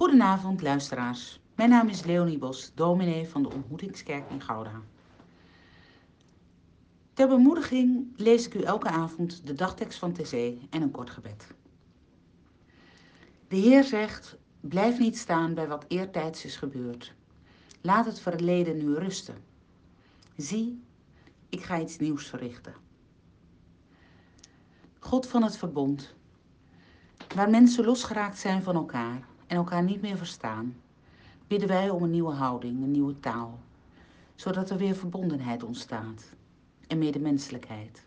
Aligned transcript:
Goedenavond 0.00 0.62
luisteraars. 0.62 1.40
Mijn 1.54 1.70
naam 1.70 1.88
is 1.88 2.04
Leonie 2.04 2.38
Bos, 2.38 2.72
dominee 2.74 3.28
van 3.28 3.42
de 3.42 3.52
Ontmoetingskerk 3.52 4.30
in 4.30 4.42
Gouda. 4.42 4.80
Ter 7.12 7.28
bemoediging 7.28 8.06
lees 8.16 8.46
ik 8.46 8.54
u 8.54 8.62
elke 8.62 8.88
avond 8.88 9.46
de 9.46 9.54
dagtekst 9.54 9.98
van 9.98 10.12
TC 10.12 10.32
en 10.70 10.82
een 10.82 10.90
kort 10.90 11.10
gebed. 11.10 11.46
De 13.48 13.56
Heer 13.56 13.84
zegt, 13.84 14.36
blijf 14.60 14.98
niet 14.98 15.18
staan 15.18 15.54
bij 15.54 15.68
wat 15.68 15.84
eertijds 15.88 16.44
is 16.44 16.56
gebeurd. 16.56 17.14
Laat 17.80 18.06
het 18.06 18.20
verleden 18.20 18.76
nu 18.76 18.94
rusten. 18.94 19.36
Zie, 20.36 20.82
ik 21.48 21.62
ga 21.62 21.80
iets 21.80 21.98
nieuws 21.98 22.26
verrichten. 22.26 22.74
God 24.98 25.26
van 25.26 25.42
het 25.42 25.56
verbond, 25.56 26.14
waar 27.34 27.50
mensen 27.50 27.84
losgeraakt 27.84 28.38
zijn 28.38 28.62
van 28.62 28.74
elkaar 28.74 29.28
en 29.50 29.56
elkaar 29.56 29.82
niet 29.82 30.00
meer 30.00 30.16
verstaan, 30.16 30.76
bidden 31.46 31.68
wij 31.68 31.90
om 31.90 32.02
een 32.02 32.10
nieuwe 32.10 32.32
houding, 32.32 32.82
een 32.82 32.90
nieuwe 32.90 33.20
taal, 33.20 33.58
zodat 34.34 34.70
er 34.70 34.76
weer 34.76 34.94
verbondenheid 34.94 35.62
ontstaat 35.62 36.32
en 36.86 36.98
medemenselijkheid. 36.98 38.02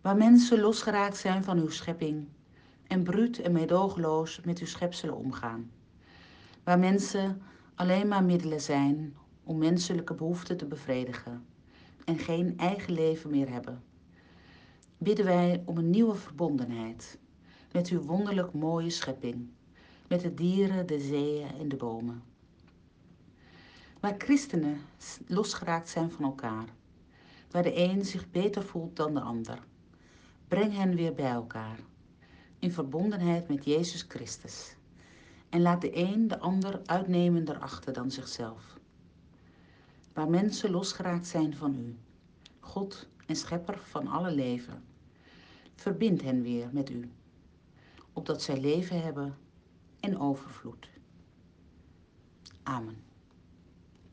Waar 0.00 0.16
mensen 0.16 0.60
losgeraakt 0.60 1.16
zijn 1.16 1.44
van 1.44 1.58
uw 1.58 1.68
schepping 1.68 2.26
en 2.86 3.02
bruut 3.02 3.38
en 3.38 3.52
meedogenloos 3.52 4.40
met 4.40 4.58
uw 4.58 4.66
schepselen 4.66 5.16
omgaan. 5.16 5.70
Waar 6.64 6.78
mensen 6.78 7.42
alleen 7.74 8.08
maar 8.08 8.24
middelen 8.24 8.60
zijn 8.60 9.16
om 9.44 9.58
menselijke 9.58 10.14
behoeften 10.14 10.56
te 10.56 10.66
bevredigen 10.66 11.44
en 12.04 12.18
geen 12.18 12.58
eigen 12.58 12.92
leven 12.92 13.30
meer 13.30 13.50
hebben. 13.50 13.82
Bidden 14.98 15.24
wij 15.24 15.62
om 15.64 15.76
een 15.76 15.90
nieuwe 15.90 16.14
verbondenheid 16.14 17.18
met 17.72 17.88
uw 17.88 18.00
wonderlijk 18.00 18.52
mooie 18.52 18.90
schepping, 18.90 19.48
met 20.12 20.20
de 20.20 20.34
dieren, 20.34 20.86
de 20.86 21.00
zeeën 21.00 21.48
en 21.58 21.68
de 21.68 21.76
bomen. 21.76 22.22
Waar 24.00 24.14
christenen 24.18 24.80
losgeraakt 25.26 25.88
zijn 25.88 26.10
van 26.10 26.24
elkaar, 26.24 26.64
waar 27.50 27.62
de 27.62 27.76
een 27.76 28.04
zich 28.04 28.30
beter 28.30 28.62
voelt 28.62 28.96
dan 28.96 29.14
de 29.14 29.20
ander, 29.20 29.58
breng 30.48 30.72
hen 30.72 30.94
weer 30.94 31.14
bij 31.14 31.30
elkaar, 31.30 31.78
in 32.58 32.72
verbondenheid 32.72 33.48
met 33.48 33.64
Jezus 33.64 34.04
Christus. 34.08 34.76
En 35.48 35.60
laat 35.60 35.80
de 35.80 35.96
een 35.96 36.28
de 36.28 36.38
ander 36.38 36.80
uitnemender 36.84 37.58
achter 37.58 37.92
dan 37.92 38.10
zichzelf. 38.10 38.78
Waar 40.12 40.30
mensen 40.30 40.70
losgeraakt 40.70 41.26
zijn 41.26 41.56
van 41.56 41.74
u, 41.74 41.96
God 42.60 43.08
en 43.26 43.36
schepper 43.36 43.78
van 43.78 44.06
alle 44.06 44.30
leven, 44.34 44.84
verbind 45.74 46.22
hen 46.22 46.42
weer 46.42 46.68
met 46.72 46.90
u 46.90 47.10
opdat 48.12 48.42
zij 48.42 48.60
leven 48.60 49.02
hebben 49.02 49.36
en 50.02 50.18
overvloed. 50.18 50.88
Amen. 52.62 53.11